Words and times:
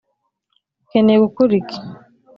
ukeneye 0.81 1.17
gukora 1.25 1.51
iki 1.61 1.79